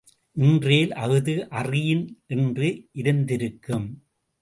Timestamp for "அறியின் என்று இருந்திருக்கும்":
1.51-3.87